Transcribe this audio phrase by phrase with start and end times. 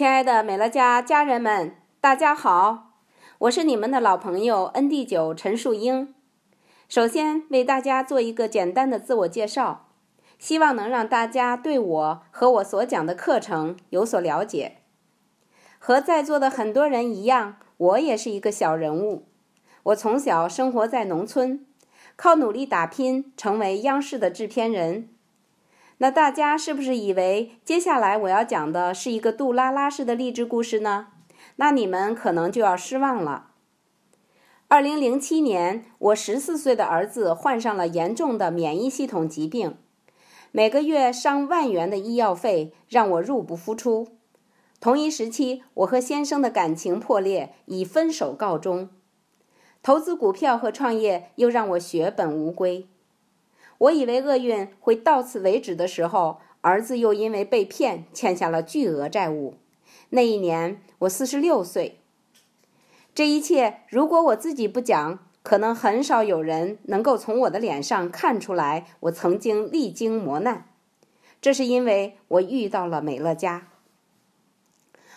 [0.00, 2.94] 亲爱的美乐家家人们，大家好，
[3.36, 6.14] 我是你们的老朋友恩地九陈树英。
[6.88, 9.88] 首先为大家做一个简单的自我介绍，
[10.38, 14.78] 希望能让大家对我和我所讲的课程有所了解。
[15.78, 19.26] 和在座的很多人一样，我也是一个小人物。
[19.82, 21.66] 我从小生活在农村，
[22.16, 25.10] 靠努力打拼，成为央视的制片人。
[26.02, 31.08] 那大家是不是以为接下来我要讲的是一个杜拉拉式的励志故事呢？
[31.56, 33.50] 那你们可能就要失望了。
[34.68, 39.76] 二零零七年，我十四岁的儿子患上了严重的免疫系统疾病，
[40.52, 44.08] 每个月上万元的医药费让我入不敷出。
[44.80, 48.88] 同一时期，我和先生的感情破裂，以分手告终。
[49.82, 52.88] 投资股票和创业又让我血本无归。
[53.80, 59.54] 我以为厄运会到此为止的时候，儿子又因为被骗欠下了巨额债务。
[60.10, 62.00] 那一年我四十六岁。
[63.14, 70.66] 这一切如果我自己不讲，可能很少有人能够从我的脸上看出来我曾经历经磨难。
[71.40, 73.68] 这是因为我遇到了美乐家。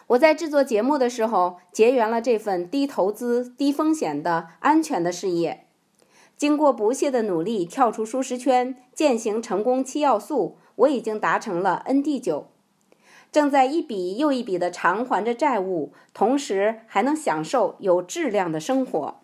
[0.07, 5.67] 我在制作节目的时候，结缘了这份低投资、低风险的安全的事业。
[6.43, 12.43] 经过不懈的努力，跳出舒适圈，践行成功七要素，我已经达成了 ND9，
[13.31, 19.21] 正在一笔又一笔的偿还着债务，同时还能享受有质量的生活。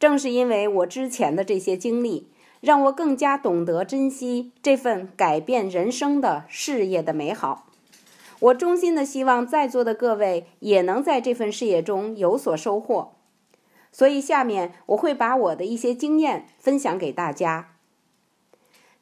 [0.00, 2.26] 正是因为我之前的这些经历，
[2.60, 7.68] 让我更加懂得珍惜这份改变人生的事业的美好。
[8.40, 13.12] 我衷心的希望在座的各位也能在这份事业中有所收获。
[13.90, 17.70] 所以，下面我会把我的一些经验分享给大家。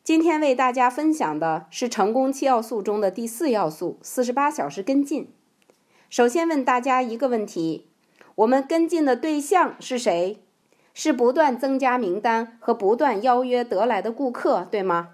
[0.03, 5.33] 今天为大家分享的是成功七要素中的第四要素：四十八小时跟进。
[6.09, 7.89] 首先问大家一个问题：
[8.37, 10.39] 我们跟进的对象是谁？
[10.95, 15.11] 是不断增加名单和不断邀约得来的顾客，对吗？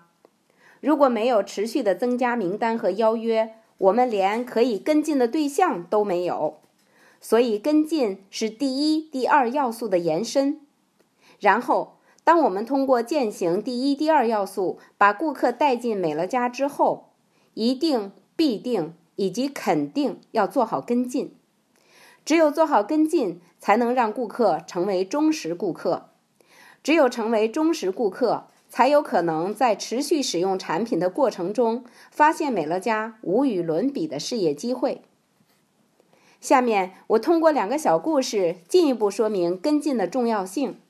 [0.81, 6.62] 如果没有持续的增加名单和邀约，我们连可以跟进的对象都没有。
[7.25, 10.61] 所以，跟进是第一、第二要素的延伸。
[11.39, 17.13] 然后，当我们通过践行第一、第二要素，把顾客带进美乐家之后，
[17.55, 21.37] 一定、必定以及肯定要做好跟进。
[22.25, 26.11] 只有做好跟进，才能让顾客成为忠实顾客。
[26.83, 35.03] 只有成为忠实顾客，才有可能在持续使用产品的过程中，发现美乐家无与伦比的事业机会。
[36.43, 40.81] 下面我通过两个小故事进一步说明跟进的重要性。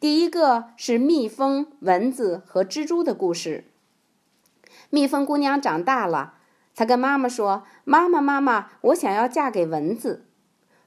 [0.00, 3.64] 第一个是蜜蜂、蚊子和蜘蛛的故事。
[4.88, 6.34] 蜜蜂姑娘长大了，
[6.74, 10.24] 她跟妈妈说：“妈妈，妈妈，我想要嫁给蚊子。”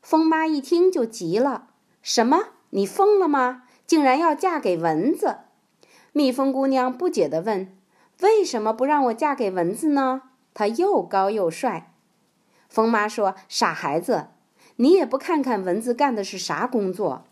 [0.02, 1.68] 蜂妈一听就急了
[2.02, 2.46] ：“什么？
[2.72, 3.66] 你疯了吗？
[3.86, 5.38] 竟然要嫁给蚊子？”
[6.14, 7.78] 蜜蜂姑娘不解地问
[8.22, 10.24] ：“为什么不让我嫁给蚊子呢？
[10.56, 11.90] 他又高又帅。”
[12.72, 14.28] 蜂妈说：“傻孩子，
[14.78, 17.26] 你也不看看蚊子干的是啥工作？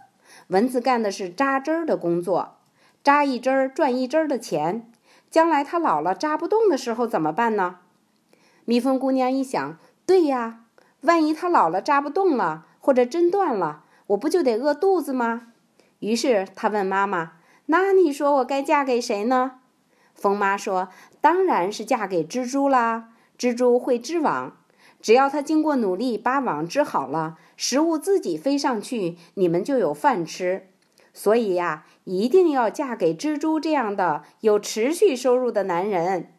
[0.48, 2.58] 蚊子干的是扎针儿的工作，
[3.02, 4.92] 扎一针儿赚一针儿的钱。
[5.32, 7.78] 将来它老了扎不动的时候怎么办呢？”
[8.66, 10.66] 蜜蜂姑娘一想，对呀，
[11.02, 15.54] 万一它老了扎不动了，或者针断了，我不就得饿肚子吗？
[16.00, 17.36] 于是她问妈妈
[17.68, 19.62] ：“那你说我该嫁给谁呢？”
[20.14, 20.90] 蜂妈说
[21.22, 24.58] ：“当然是嫁给蜘蛛啦，蜘蛛会织网。”
[25.02, 30.68] 只要他经过努力把网织好了，食物自己飞上去，你们就有饭吃。
[31.14, 36.34] 所以呀，一定要嫁给蜘蛛这样的有持续收入的男人。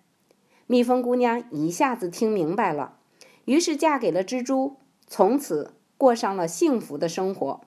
[0.67, 2.99] 蜜蜂姑娘一下子听明白了，
[3.47, 7.61] 于是嫁给了蜘蛛，从此过上了幸福的生活。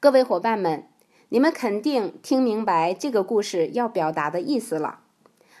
[0.00, 0.88] 各位伙伴们，
[1.28, 5.00] 你们肯定听明白这个故事要表达的意思了。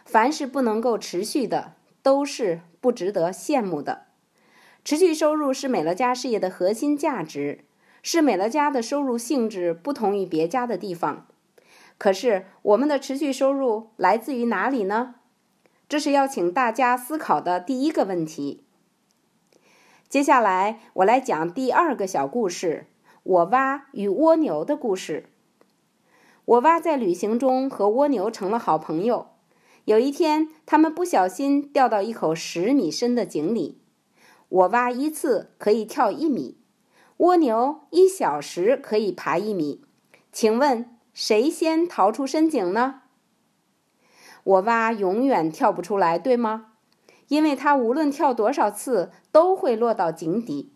[0.04, 4.06] 凡是不能够持续的，都是不值得羡慕的。
[4.84, 7.64] 持续收入是美乐家事业的核心价值，
[8.02, 11.26] 是美乐家的收入性质不同于别家的地方。
[11.98, 15.16] 可是，我们的持续收入来自于哪里呢？
[15.86, 18.62] 这是要请大家思考的第一个问题。
[20.08, 22.86] 接下来，我来讲第二个小故事：
[23.22, 25.26] 我蛙与蜗牛的故事。
[26.46, 29.29] 我蛙在旅行中和蜗牛成了好朋友。
[29.84, 33.80] 有一天，他们不小心掉到一口十米深的井里。
[34.48, 36.58] 我蛙一次可以跳一米，
[37.18, 39.82] 蜗牛一小时可以爬一米。
[40.32, 43.02] 请问谁先逃出深井呢？
[44.42, 46.72] 我蛙永远跳不出来，对吗？
[47.28, 50.72] 因为它无论跳多少次都会落到井底；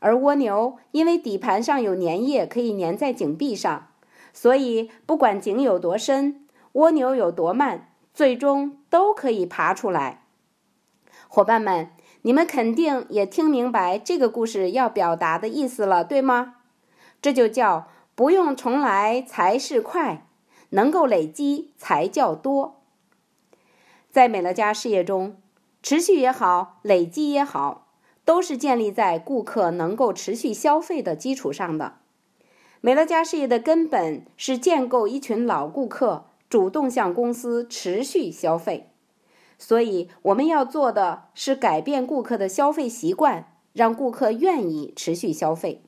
[0.00, 3.88] 而蜗牛因为底盘上有粘液可以粘在井壁上，
[4.32, 10.24] 所以不管井有多深，蜗牛有多慢，最终都可以爬出来。
[11.28, 11.90] 伙伴们，
[12.22, 16.56] 你们肯定也听明白这个故事要表达的意思了，对吗？
[17.20, 20.26] 这就叫不用重来才是快。
[20.74, 22.80] 能够累积才叫多。
[24.10, 25.36] 在美乐家事业中，
[25.82, 27.88] 持续也好，累积也好，
[28.24, 31.98] 都是建立在顾客能够持续消费的基础上的。
[32.80, 38.90] 美乐家事业的根本是建构一群老顾客，主动向公司持续消费。
[39.56, 45.80] 所以，我们要做的是改变顾客的消费习惯，让顾客愿意持续消费。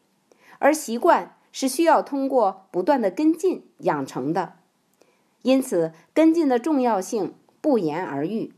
[0.60, 4.54] 而习惯是需要通过不断的跟进养成的。
[5.42, 8.54] 因此，跟进的重要性不言而喻。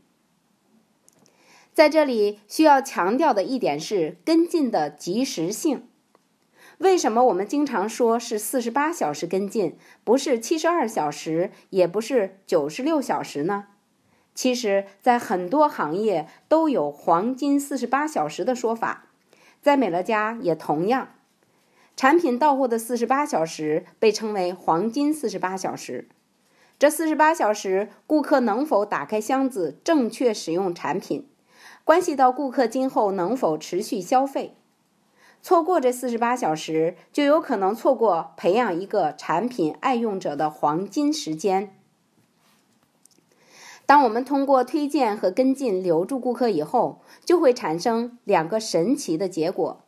[1.73, 5.89] 在这里需要强调的一点是跟进的及时性。
[6.79, 13.65] 为什么我们经常说是四十八小时跟进，不是七十二小时，也不是九十六小时呢？
[14.35, 19.07] 其实，在很多行业都有“黄金四十八小时”的说法，
[19.59, 21.15] 在美乐家也同样，
[21.95, 26.07] 产品到货的四十八小时被称为“黄金四十八小时”。
[26.77, 31.27] 这四十八小时，顾客能否打开箱子，正确使用产品，
[31.83, 34.55] 关系到顾客今后能否持续消费。
[35.47, 41.73] 错过这四十八小时，就有可能错过培养一个产品爱用者的黄金时间。
[43.85, 49.85] 当我们通过推荐和跟进留住顾客以后，就会产生两个神奇的结果。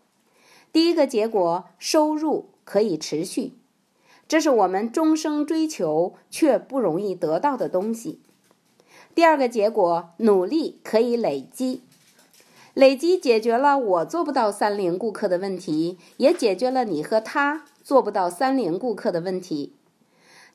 [0.71, 3.57] 第一个结果，收入可以持续。
[4.29, 8.21] 这是我们终生追求却不容易得到的东西。
[9.13, 11.81] 第二个结果，努力可以累积，
[12.79, 19.75] 累积解决了我做不到三零顾客的问题，也解决了你和他做不到三零顾客的问题。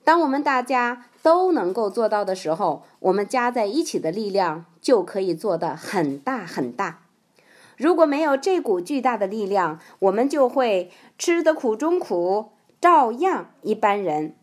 [0.05, 7.03] 当我们大家都能够做到的时候，我们加在一起的力量就可以做得很大很大。
[7.77, 12.53] 如果没有这股巨大的力量，我们就会吃得苦中苦。
[12.81, 14.35] 照样一般人。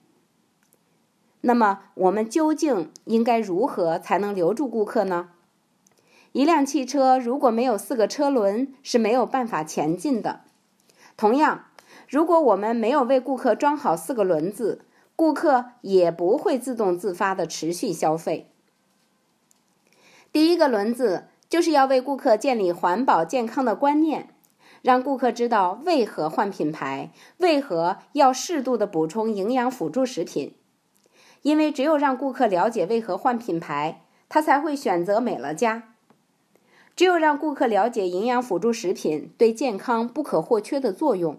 [1.42, 5.30] 那么，我们究竟应该如何才能留住顾客呢？
[6.34, 10.42] 一辆汽车如果没有四个车轮，是没有办法前进的。
[11.18, 11.66] 同样，
[12.08, 14.86] 如果我们没有为顾客装好四个轮子，
[15.16, 18.50] 顾客也不会自动自发的持续消费。
[20.32, 24.30] 第一个轮子就是要为顾客建立环保健康的观念。
[24.82, 30.56] 让顾客知道为何换品牌，为何要适度的补充营养辅助食品。
[31.44, 35.91] 因为只有让顾客了解为何换品牌，他才会选择美乐家。
[36.96, 41.38] 只有让顾客了解营养辅助食品对健康不可或缺的作用，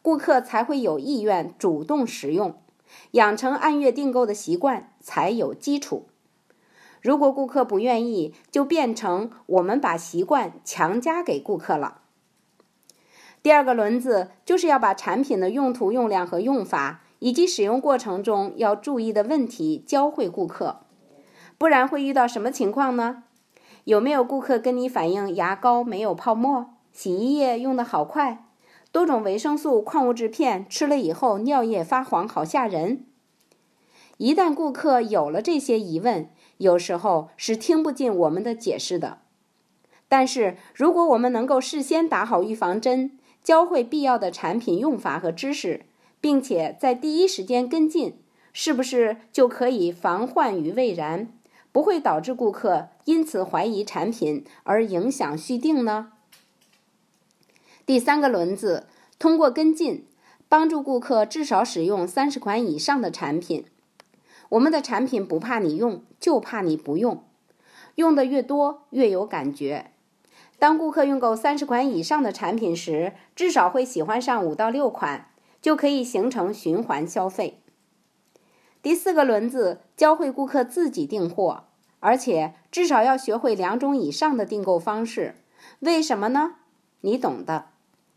[0.00, 2.54] 顾客才会有意愿主动食用，
[3.12, 6.06] 养成按月订购的习惯才有基础。
[7.00, 12.02] 如果顾客不愿意，就变成我们把习惯强加给顾客了。
[13.42, 20.82] 第二个轮子就是要把产品的用途、用量和用法，以及使用过程中要注意的问题教会顾客，
[21.58, 23.24] 不然会遇到什么情况呢？
[23.84, 28.46] 有没有顾客跟你反映牙膏没有泡沫、洗衣液用的好快、
[28.92, 33.04] 多种维生素、矿物质片吃了以后尿液发黄，好吓人？
[34.18, 39.18] 一旦顾客有了这些疑问，有时候是听不进我们的解释的。
[40.08, 45.86] 但是如果我们能够事先打好预防针，教会必要的产品用法和知识，
[46.20, 48.20] 并且在第一时间跟进，
[48.52, 51.32] 是不是就可以防患于未然，
[51.72, 56.12] 不会导致顾客因此怀疑产品而影响续订呢？
[57.84, 58.86] 第三个轮子，
[59.18, 60.06] 通过跟进，
[60.48, 63.64] 帮助顾客至少使用三十款以上的产品。
[64.50, 67.24] 我们的产品不怕你用，就怕你不用，
[67.94, 69.92] 用的越多越有感觉。
[70.58, 75.30] 当顾客用够三十款以上的产品时，至少会喜欢上五到六款，
[75.62, 77.61] 就可以形成循环消费。
[78.82, 81.62] 第四个轮子，教会顾客自己订货，
[82.00, 85.36] 而且至少要学会两种以上的订购方式。
[85.78, 86.54] 为什么呢？
[87.02, 87.66] 你懂的。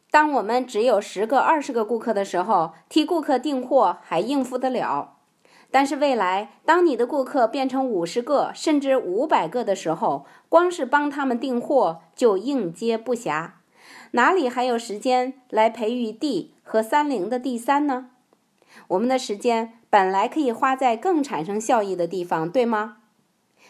[0.10, 5.18] 当我们只有十个、二十个顾客的时候，替顾客订货还应付得了。
[5.70, 13.52] 但是未来，当你的顾客变成五十个甚至五百个的时候，光是帮他们订货就应接不暇，
[14.12, 18.10] 哪里还有时间来培育 D 和三零的第三呢？
[18.90, 22.98] 我们的时间本来可以花在更产生效益的地方，对吗？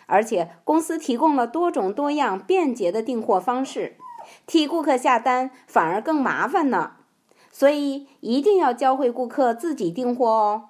[0.08, 3.98] 而且公司提供了多种多样、便捷的订货方式，
[4.46, 6.98] 替顾客下单反而更麻烦呢。
[7.52, 10.64] 所以一定要教会顾客自己订货哦，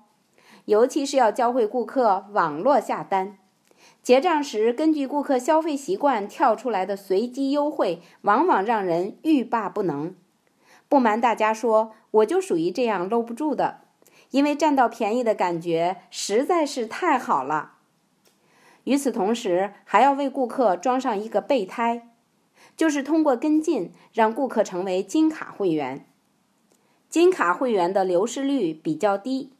[0.65, 3.37] 尤其是要教会顾客网络下单。
[4.01, 10.15] 结账时根据顾客消费习惯跳出来的随机优惠，往往让人欲罢不能。
[10.87, 13.81] 不瞒大家说，我就属于这样搂不住的，
[14.31, 17.73] 因为占到便宜的感觉实在是太好了。
[18.83, 22.09] 与此同时，还要为顾客装上一个备胎，
[22.77, 26.05] 就是通过跟进让顾客成为金卡会员。
[27.09, 29.53] 金卡会员的流失率比较低，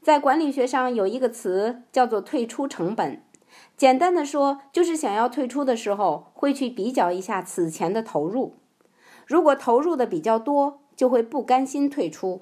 [0.00, 3.22] 在管理学上有一个词叫做退出成本。
[3.76, 8.54] 简单的说，就是想要退出的时候，会去比较一下此前的投入。
[9.26, 12.40] 如果投入的比较多，就会不甘心退出。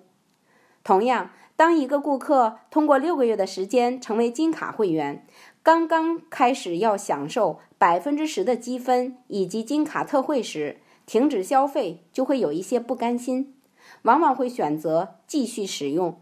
[0.82, 5.26] 同样，当一个顾客通过六个月的时间成为金卡会员，
[5.62, 13.54] 刚刚开始要享受百分之十的积分以及金卡特惠时，停止消费就会有一些不甘心。
[14.02, 16.20] 往往会选择继续使用。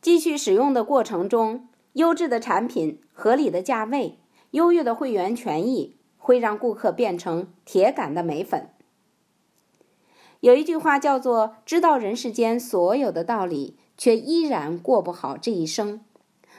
[0.00, 4.18] 继续使用的过程中，优质的产品、合理的价位、
[4.52, 8.70] 优越的会员权益，会让顾客变成铁杆的美粉。
[10.40, 16.00] 有一句话叫做“知道人世间所有的道理，却依然过不好这一生”。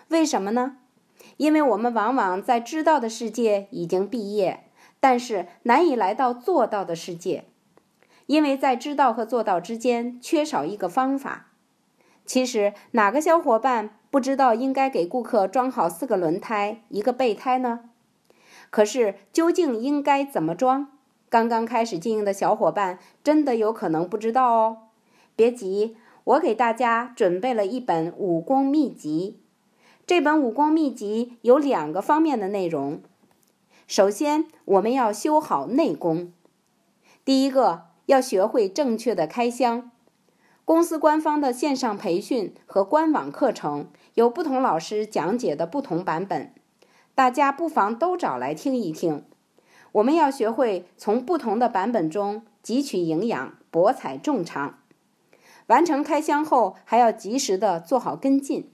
[0.09, 0.77] 为什么呢？
[1.37, 4.65] 因为我们往往在知道的世界已经毕业，
[4.99, 7.45] 但是难以来到做到的世界。
[8.25, 11.47] 因为在知道和做到之间缺少一个方法。
[12.25, 17.89] 其实哪个小伙伴不知道应该给顾客装好四个轮胎、一个备胎呢？
[18.69, 20.89] 可是究竟应该怎么装？
[21.27, 24.77] 刚刚开始经营的小伙伴真的有可能不知道哦。
[25.35, 25.97] 别急，
[26.29, 29.39] 我给大家准备了一本武功秘籍。
[30.05, 33.01] 这本武功秘籍有两个方面的内容。
[33.87, 36.33] 首先，我们要修好内功。
[37.23, 37.89] 第一个。
[38.09, 39.91] 要学会正确的开箱。
[40.65, 46.51] 公司官方的线上培训和官网课程有不同老师讲解的不同版本，
[47.13, 49.25] 大家不妨都找来听一听。
[49.91, 54.79] 我们要学会从不同的版本中汲取营养，博采众长。
[55.69, 58.71] 完成开箱后，还要及时的做好跟进，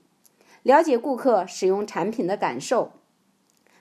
[0.64, 2.94] 了解顾客使用产品的感受，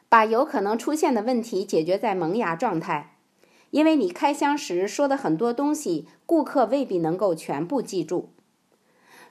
[0.09, 3.13] 把有可能出现的问题解决在萌芽状态。
[3.71, 8.31] 因为你开箱时说的很多东西，顾客未必能够全部记住。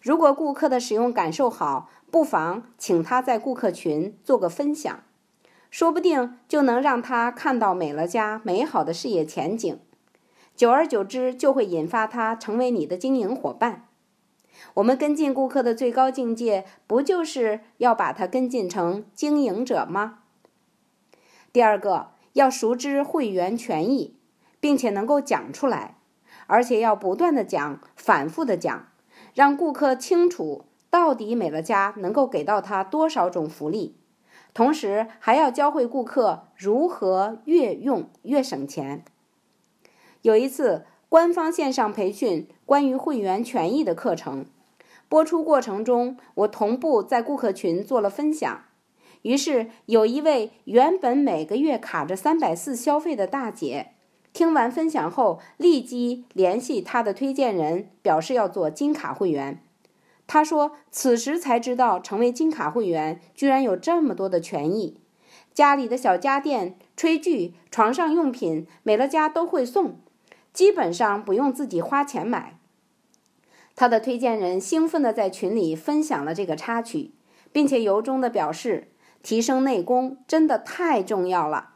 [0.01, 5.03] 如果顾客的使用感受好，不妨请他在顾客群做个分享，
[5.69, 9.77] 说不定就能让他看到美乐家美好的事业前景。
[10.55, 13.88] 久而久之，就会引发他成为你的经营伙伴。
[14.75, 20.19] 我们跟进顾客的最高境界，不就是要把他跟进成经营者吗？
[21.51, 24.17] 第二个，要熟知会员权益。
[24.63, 25.98] 并且能够讲出来，
[26.48, 28.88] 而且要不断的讲，反复的讲，
[29.33, 33.98] 让顾客清楚到底美乐家能够给到他多少种福利，
[34.53, 39.03] 同时还要教会顾客如何越用越省钱。
[40.23, 44.45] 有一次，官方线上培训关于会员权益的课程
[45.09, 48.63] 播出过程中，我同步在顾客群做了分享，
[49.23, 53.91] 于是有一位原本每个月卡着三百四消费的大姐。
[54.31, 59.61] 听完分享后，立即联系她的推荐人，表示要做金卡会员。
[60.25, 65.01] 她说：“此时才知道，成为金卡会员居然有这么多的权益，
[65.53, 69.99] 家里的小家电、炊具、床上用品，美乐家都会送，
[70.53, 72.60] 基本上不用自己花钱买。”
[73.75, 77.12] 他的推荐人兴奋地在群里分享了这个插曲，
[77.51, 78.89] 并且由衷地表示
[79.24, 81.72] ：“提升内功真的太重要了。”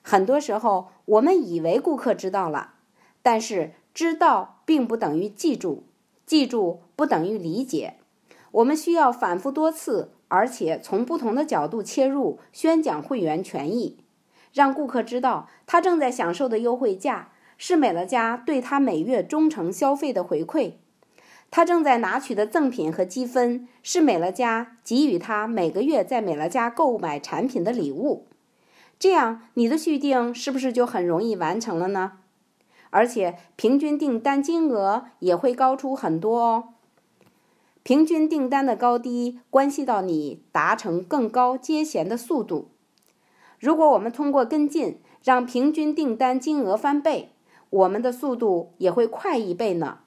[0.00, 2.74] 很多时候，我们以为顾客知道了，
[3.22, 5.84] 但是知道并不等于记住，
[6.24, 7.98] 记住不等于理解。
[8.52, 13.98] 我们需要反复多次，而且从不同的角度切入，宣讲会员权益，
[14.54, 17.31] 让顾客知道他正在享受的优惠价
[17.64, 20.72] 是美乐家对他每月忠诚消费的回馈，
[21.48, 28.26] 他正在拿取的赠品和积分是美乐家给予他每个月在美乐家购买产品的礼物。
[28.98, 32.14] 这样，你的续订是不是就很容易完成了呢？
[32.90, 36.70] 而且平均订单金额也会高出很多哦。
[37.84, 42.70] 平均订单的高低关系到你达成更高接衔的速度。
[43.60, 47.28] 如果我们通过跟进让平均订单金额翻倍，
[47.72, 49.98] 我们的速度也会快一倍呢。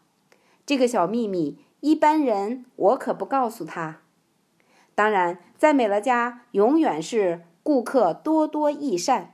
[0.65, 3.99] 这个小秘密，一般人我可不告诉他。
[4.95, 7.41] 当然，在美乐家永远是。
[7.65, 9.33] 顾客多多益善。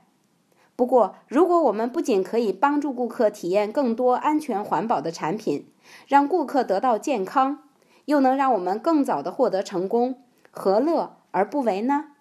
[0.74, 5.66] 不过，如果我们不仅可以帮助顾客体验更多安全环保的产品，
[6.08, 7.64] 让顾客得到健康，
[8.06, 12.12] 又能让我们更早的获得成功，何乐而不为呢？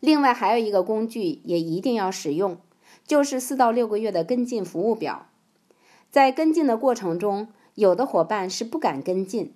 [0.00, 2.58] 另外，还有一个工具也一定要使用，
[3.08, 5.26] 就是四到六个月的跟进服务表。
[6.10, 9.54] 在跟进的过程中，有的伙伴是不敢跟进，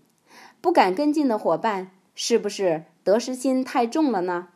[0.61, 4.49] 不敢跟进的伙伴，是不是得失心太重了呢？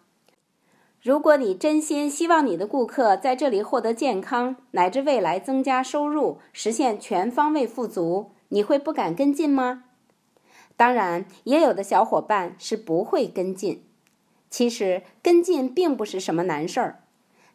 [1.03, 9.85] 如果你真心希望你的顾客在这里获得健康，乃至未来增加收入，实现全方位富足，你会不敢跟进吗？
[10.77, 13.85] 当然，也有的小伙伴是不会跟进。
[14.51, 17.05] 其实跟进并不是什么难事儿，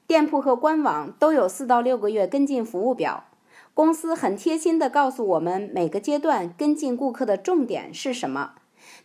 [0.07, 3.25] 店铺和官网都有四到六个月跟进服务表，
[3.73, 8.55] 公司很贴心地告诉我们每个阶段跟进顾客的重点是什么，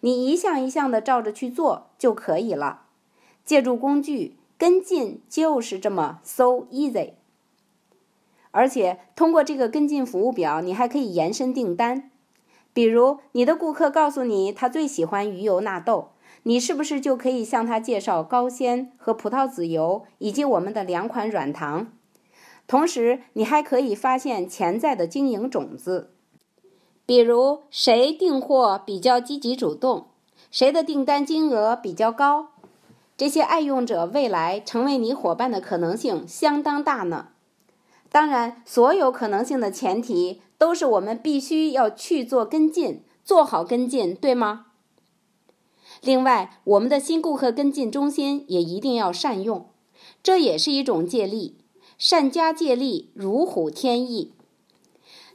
[0.01, 2.83] 你一项一项地照着去做就可以了。
[3.45, 7.13] 借助工具跟进就是这么 so easy，
[8.51, 12.11] 而且通过这个跟进服务表，你还可以延伸订单。
[12.73, 16.09] 比如你的顾客告诉你他最喜欢鱼油纳豆，
[16.49, 21.89] 你是不是就可以向他介绍高纤和葡萄籽油以及我们的两款软糖？
[22.69, 26.13] 同时，你还可以发现潜在的经营种子，
[27.05, 30.07] 比如谁订货比较积极主动，
[30.53, 32.51] 谁的订单金额比较高。
[33.17, 37.31] 这些爱用者未来成为你伙伴的可能性相当大呢。
[38.09, 44.66] 当然，所有可能性的前提都是我们必须要去做跟进，做好跟进，对吗？
[46.07, 49.67] 另外，我们的新顾客跟进中心也一定要善用，
[50.23, 51.59] 这也是一种借力，
[51.99, 54.33] 善加借力，如虎添翼。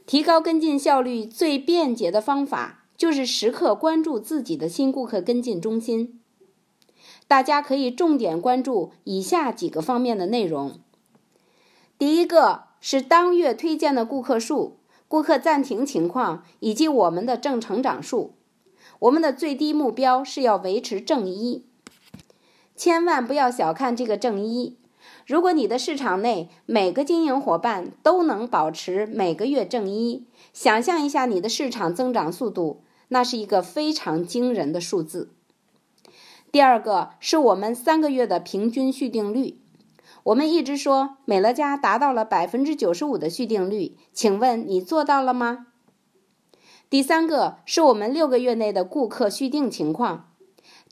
[0.06, 6.18] 提高跟进效率最便捷的方法就是时刻关注自己的新顾客跟进中心。
[7.28, 10.80] 大家可以重点关注以下几个方面的内容。
[11.98, 18.32] 第一个是当月推荐的顾客数、顾客暂停情况以及我们的正成长数。
[19.02, 21.64] 我们的最低目标是要维持正一，
[22.76, 24.78] 千万不要小看这个正一。
[25.26, 35.30] 如果你的市场内每个经营伙伴都能保持每个月正一，想象一下你的市场增长速度，那是一个非常惊人的数字。
[36.52, 39.58] 第二个是我们三个月的平均续订率，
[40.22, 45.66] 我们一直说美乐家达到了百分之九十五的续订率，请问你做到了吗？
[46.92, 50.28] 第三个是我们六个月内的顾客续订情况，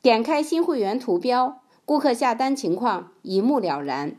[0.01, 4.17] 点开新会员图标，顾客下单情况一目了然。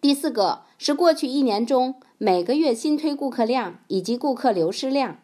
[0.00, 5.18] 第四个是过去一年中每个月新推顾客量以及顾客流失量。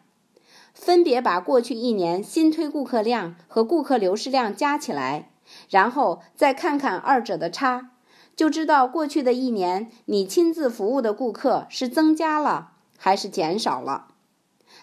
[0.73, 5.31] 分别把过去一年新推顾客量和顾客流失量加起来，
[5.69, 7.91] 然后再看看二者的差，
[8.35, 14.07] 就知道过去的一年你亲自服务的顾客是增加了还是减少了。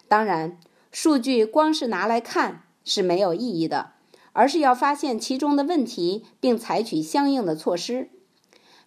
[0.09, 0.59] 当然，
[0.90, 3.92] 数据光是拿来看是没有意义的，
[4.33, 8.11] 而是要发现其中的问题并采取相应的措施。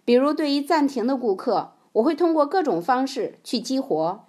[0.06, 4.26] 比如，对于暂停的顾客，我会通过各种方式去激活。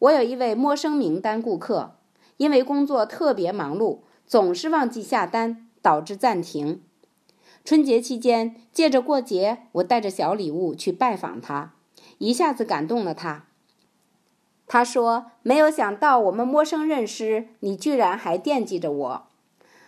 [0.00, 1.94] 我有一位陌生名单顾客。
[2.38, 6.80] 因为工作特别忙碌，总是忘记下单，导致暂停。
[7.64, 11.74] 春节期间，借着过节，我带着小礼物去拜访他，
[12.18, 13.47] 一下子感动了他。
[14.68, 19.26] 他说：“没有想到我们陌生认识，你居然还惦记着我。”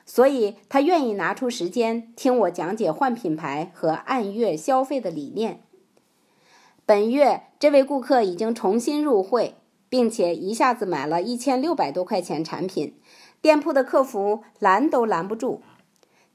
[0.05, 5.61] 所以，他愿意拿出时间听我讲解换品牌和按月消费的理念。
[6.85, 9.55] 本月，这位顾客已经重新入会。
[9.91, 12.95] 并且一下子买了一千六百多块钱产品，
[13.43, 15.63] 店铺的客服拦都拦不住。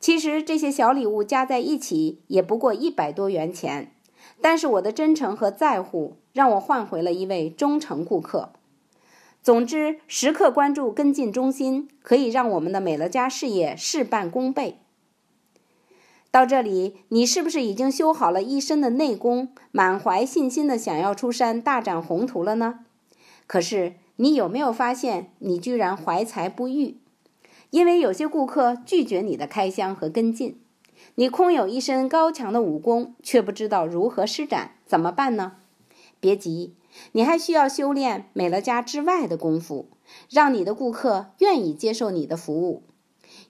[0.01, 3.94] 其实这些小礼物加在一起也不过一百多元钱，
[4.41, 8.51] 但是我的真诚和在乎让我换回了一位忠诚顾客。
[9.41, 14.79] 总之，时刻关注跟进中心，可以让我们的美乐家事业事半功倍。
[16.31, 22.79] 到这里，你是不是已经修好了一身的内功，满怀信心的想要出山大展宏图了呢？
[23.47, 26.97] 可是，你有没有发现，你居然怀才不遇？
[27.69, 30.59] 因为有些顾客拒绝你的开箱和跟进，
[31.15, 35.53] 你空有一身高强的武功，却不知道如何施展，怎么办呢？
[36.19, 36.73] 别急，
[37.11, 39.87] 你还需要修炼美乐家之外的功夫，
[40.29, 42.83] 让你的顾客愿意接受你的服务。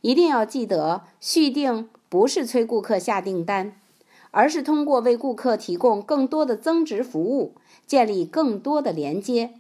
[0.02, 3.80] 一定要记得，续订不是催顾客下订单，
[4.32, 7.56] 而是通过为顾客提供更多的增值服务，
[7.88, 9.54] 建立更多的连接。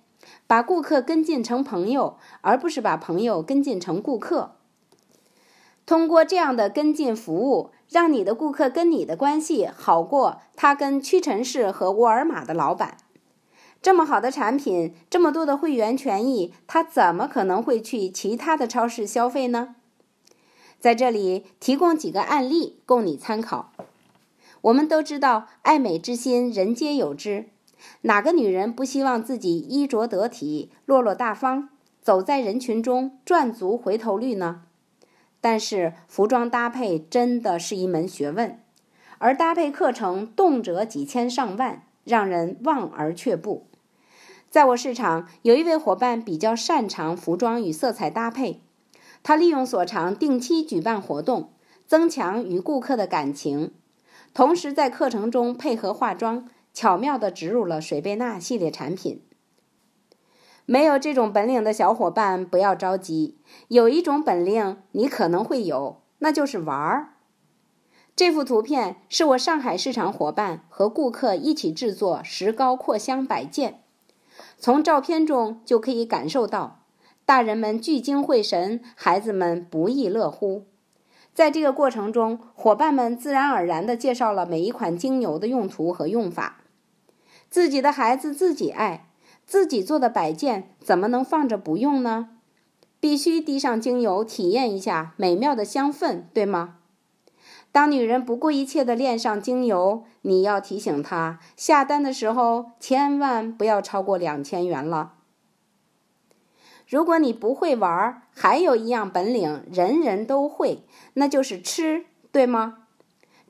[0.48, 4.56] 把顾客跟进成朋友，而不是把朋友跟进成顾客。
[5.86, 12.98] 通过这样的跟进服务，让你的顾客跟你的关系好过他跟屈臣氏和沃尔玛的老板。
[13.82, 19.76] 这么好的产品，这么多的会员权益，他怎么可能会去其他的超市消费呢？
[20.80, 23.72] 在这里提供几个案例供你参考。
[24.62, 27.50] 我们都知道，爱美之心，人皆有之。
[28.02, 31.70] 哪个女人不希望自己衣着得体、落落大方，
[32.02, 34.64] 走在人群中赚足回头率呢？
[35.48, 38.60] 但是，服装搭配真的是一门学问，
[39.20, 43.68] 而搭配课程动辄几千上万，让人望而却步。
[44.50, 48.64] 在我市场，有一位伙伴比较擅长服装与色彩搭配，
[49.22, 51.52] 他利用所长定期举办活动，
[51.86, 53.72] 增强与顾客的感情。
[54.34, 59.22] 同时，在课程中配合化妆，巧妙地植入了水贝纳系列产品。
[60.66, 67.10] 没有这种本领的小伙伴不要着急，有一种本领你可能会有，那就是玩儿。
[68.16, 73.82] 这幅图片是我上海市场伙伴和顾客一起制作石膏扩香摆件，
[74.58, 76.80] 从照片中就可以感受到，
[77.26, 80.66] 大人们聚精会神，孩子们不亦乐乎。
[81.34, 86.62] 在这个过程中，伙伴们自然而然地介绍了每一款精油的用途和用法。
[87.50, 89.05] 自己的孩子自己爱，
[89.46, 92.30] 自己做的摆件怎么能放着不用呢？
[93.00, 96.78] 必须滴上精油，体验一下美妙的香氛，对吗？
[97.72, 105.14] 当女人不顾一切的恋上精油，你要提醒她，下单的时候千万不要超过两千元了。
[106.88, 110.84] 如果你不会玩，还有一样本领人人都会，
[111.16, 112.78] 那就是吃，对吗？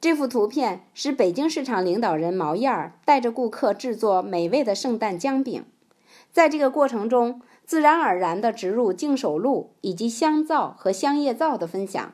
[0.01, 5.63] 这幅图片是北京市场领导人毛燕儿带着顾客制作美味的圣诞姜饼，
[6.35, 12.13] 在这个过程中，自然而然地植入净手露以及香皂和香叶皂的分享。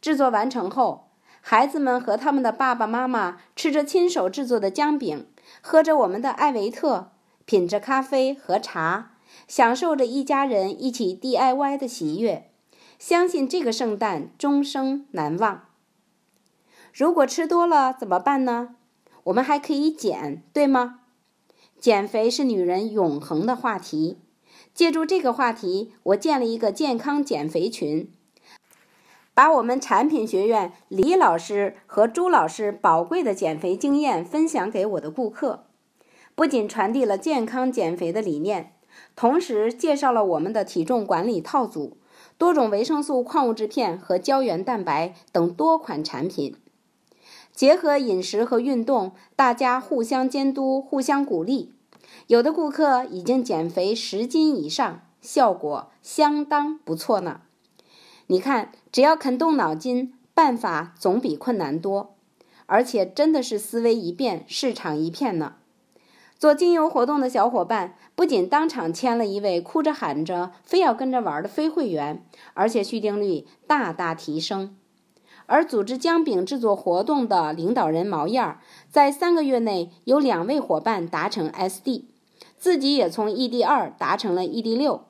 [0.00, 5.28] 制作完成后，孩子们和他们的爸爸妈妈吃着亲手制作的姜饼，
[5.60, 7.12] 喝着我们的艾维特，
[7.44, 9.12] 品着咖啡和茶。
[9.46, 12.50] 享受着一家人一起 DIY 的喜悦，
[12.98, 15.66] 相信这个圣诞终生难忘。
[16.92, 18.74] 如果吃多了怎么办呢？
[19.24, 21.02] 我们还可以减，对吗？
[21.84, 24.16] 减肥是女人永恒的话题。
[24.72, 28.10] 借助这个话题，我建了一个健康减肥群，
[29.34, 35.66] 把我们产品学院李老师和朱老师宝贵的减肥经验分享给我的顾客，
[36.34, 38.72] 不仅传递了健康减肥的理念。
[39.14, 41.98] 同时介绍了我们的体重管理套组、
[42.38, 46.56] 多种维生素、矿物质片和胶原蛋白等多款产品，
[47.54, 51.72] 结合饮食和运动，大家互相监督、互相鼓励。
[52.26, 57.42] 有的顾客已经减肥十斤以上，效果相当不错呢。
[58.26, 62.16] 你看，只要肯动脑筋，办法总比困难多，
[62.66, 65.54] 而且真的是思维一变，市场一片呢。
[66.36, 74.76] 做精油活动的小伙伴不仅当场签了一位哭着喊着非要跟着玩的非会员，而且续订率大大提升。
[75.46, 82.04] 而组织姜饼制作活动的领导人毛燕儿，在三个月内有两位伙伴达成 SD，
[82.56, 85.04] 自己也从 ED 二达成了 ED 六。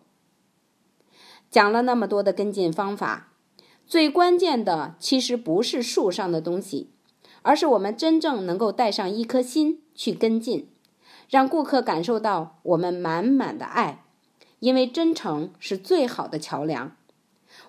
[1.51, 3.29] 讲了那么多的跟进方法，
[3.87, 6.91] 最关键的其实不是树上的东西，
[7.43, 10.71] 而是我们真正能够带上一颗心去跟进。
[11.31, 14.05] 让顾客感受到我们满满的爱，
[14.59, 16.97] 因为真诚是最好的桥梁。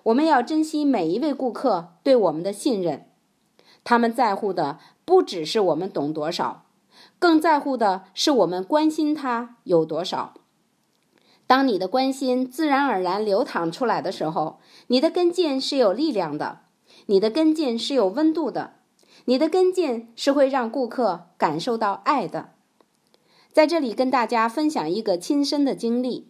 [0.06, 3.08] 我们要珍惜每一位顾客对我们的信任，
[3.82, 6.66] 他们在乎的不只是我们懂多少，
[7.18, 10.34] 更在乎的是我们关心他有多少。
[11.48, 16.60] 当你的关心自然而然流淌出来的时候，你的跟进是有力量的，
[17.06, 18.74] 你的跟进是有温度的，
[19.24, 22.50] 你的跟进是会让顾客感受到爱的。
[23.52, 26.28] 在这里跟大家分享一个亲身的经历，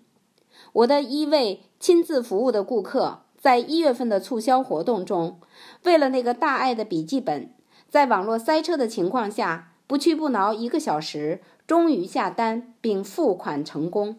[0.73, 5.39] 我的一位亲自服务的顾客，在一月份的促销活动中，
[5.85, 7.55] 为了那个大爱的笔记本，
[7.89, 14.19] 在网络塞车的情况下，不屈不挠一个小时，终于下单并付款成功。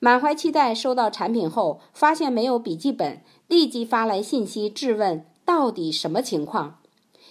[0.00, 6.80] 满怀期待收到产品后，发现没有笔记本，立即发来信息质问到底什么情况，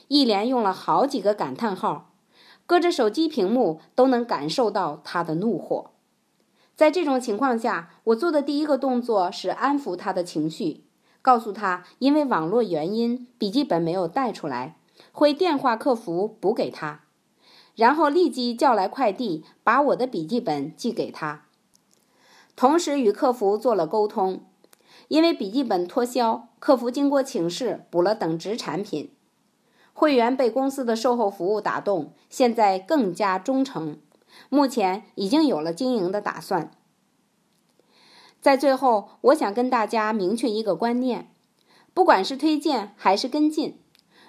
[0.08, 2.14] 一连用了好几个感叹号。
[2.66, 5.92] 隔着手机屏幕都能感受到他的怒火。
[6.78, 10.86] 在这种情况下，我做的第一个动作是安抚他的情绪，
[11.24, 14.76] 告诉他因为网络原因笔记本没有带出来，
[15.14, 17.06] 会电话客服补给他，
[17.76, 21.46] 然后立即叫来快递把我的笔记本寄给他，
[22.58, 24.44] 同时与客服做了沟通。
[25.08, 29.12] 因为笔记本脱销，客服经过请示补了等值产品。
[29.94, 33.98] 会员被公司的售后服务打动，现在更加忠诚，
[34.50, 36.72] 目前已经有了经营的打算。
[38.44, 41.32] 在最后，我想跟大家明确一个观念：
[41.94, 43.80] 不管是推荐还是跟进，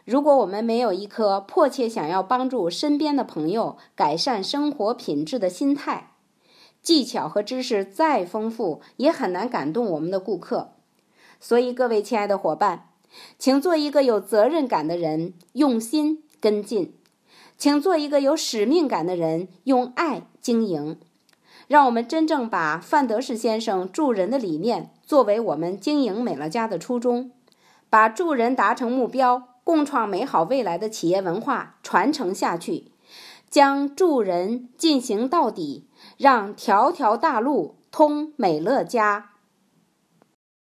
[0.05, 6.12] 如果我们没有一颗迫切想要帮助身边的朋友改善生活品质的心态，
[6.81, 10.74] 技巧和知识再丰富，也很难感动我们的顾客。
[11.40, 12.90] 所以，各位亲爱的伙伴，
[13.37, 16.92] 请做一个有责任感的人，用心跟进；
[17.59, 21.00] 请做一个有使命感的人，用爱经营。
[21.66, 27.31] 让我们真正把范德士先生助人的理念作为我们经营美乐家的初衷，
[27.88, 32.92] 把助人达成目标、共创美好未来的企业文化传承下去，
[33.48, 35.87] 将助人进行到底，
[36.18, 39.31] 让条条大路通美乐家。